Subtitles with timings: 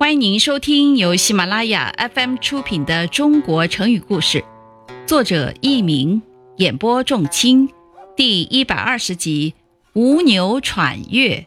[0.00, 4.38] 欢迎您收听由喜马拉雅 FM 出品的《中国成语故事》，
[5.06, 6.22] 作者佚名，
[6.56, 7.68] 演播仲卿，
[8.16, 9.52] 第一百二十集
[9.92, 11.46] 《吴牛喘月》。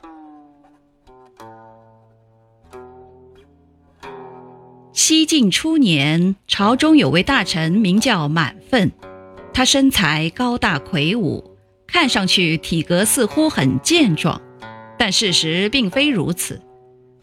[4.93, 8.91] 西晋初年，朝中有位大臣名叫满奋，
[9.51, 11.57] 他身材高大魁梧，
[11.87, 14.39] 看上去体格似乎很健壮，
[14.95, 16.61] 但事实并非如此。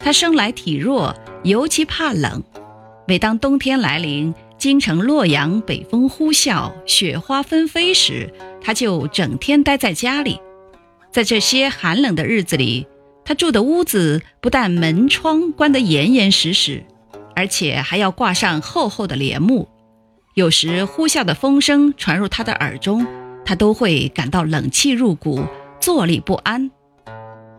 [0.00, 1.14] 他生来体弱，
[1.44, 2.42] 尤其怕冷。
[3.06, 8.32] 每当冬天来临，京城洛阳北风呼啸，雪花纷飞时，
[8.62, 10.40] 他就整天待在家里。
[11.12, 12.86] 在这些寒冷的日子里，
[13.24, 16.82] 他住的屋子不但门窗关得严严实实，
[17.36, 19.68] 而且还要挂上厚厚的帘幕。
[20.34, 23.06] 有时呼啸的风声传入他的耳中，
[23.44, 25.44] 他都会感到冷气入骨，
[25.80, 26.70] 坐立不安。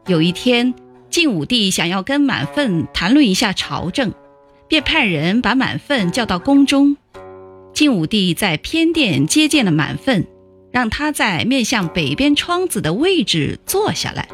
[0.08, 0.74] 有一天，
[1.12, 4.14] 晋武帝想要跟满奋谈论一下朝政，
[4.70, 6.96] 便派人把满奋叫到宫中。
[7.74, 10.26] 晋武帝在偏殿接见了满奋，
[10.72, 14.30] 让他在面向北边窗子的位置坐下来。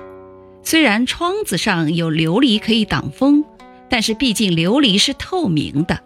[0.61, 3.43] 虽然窗子上有琉璃可以挡风，
[3.89, 5.99] 但是毕竟琉璃是透明的，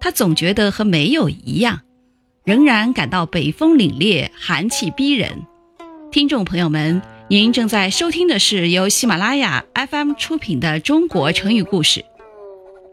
[0.00, 1.80] 他总觉得和没有一样，
[2.44, 5.46] 仍然感到北风凛冽，寒气逼人。
[6.10, 7.02] 听众朋友们。
[7.28, 12.00] 您正在收听的是由喜马拉雅 FM 出品的《中国成语故事》。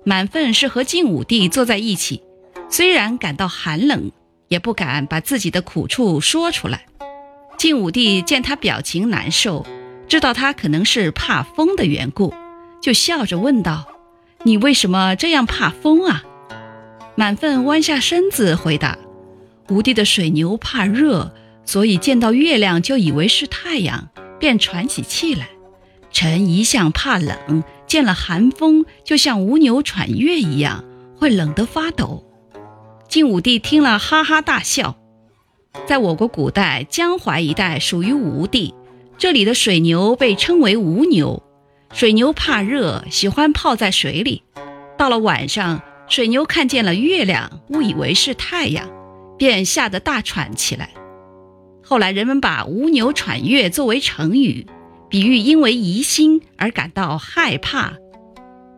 [0.03, 2.23] 满奋是和晋武帝坐在一起，
[2.67, 4.11] 虽然感到寒冷，
[4.48, 6.88] 也不敢把自己的苦处说出来。
[7.59, 9.67] 晋武帝见他表情难受，
[10.08, 12.34] 知道他可能是怕风的缘故，
[12.81, 13.86] 就笑着问道
[14.42, 16.23] ：“你为什么这样怕风啊？”
[17.14, 18.98] 满奋弯下身子回答
[19.70, 21.31] ：“吴地的水牛怕热，
[21.66, 24.09] 所以见到月亮就以为是太阳。”
[24.44, 25.47] 便喘起气来。
[26.11, 30.83] 臣一向怕冷，见了寒风就像无牛喘月一样，
[31.17, 32.26] 会冷得发抖。
[33.08, 34.98] 晋武帝听了，哈哈大笑。
[35.86, 38.76] 在我国古代，江淮一带属于吴地，
[39.17, 41.42] 这里的水牛被称为吴牛。
[41.93, 44.43] 水牛怕热，喜欢泡在水里。
[44.98, 48.89] 到了晚上，水牛看见了月亮，误以为是太阳，
[49.37, 50.89] 便吓得大喘起来。
[51.83, 54.66] 后来人们把“无牛喘月”作为成语，
[55.10, 57.94] 比喻因为疑心而感到害怕。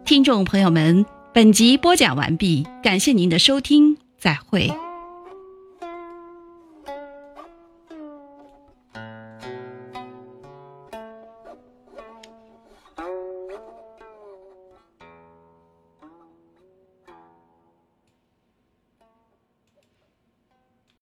[0.04, 4.85] 听众朋友们，本集播讲完毕，感谢您的收听，再会。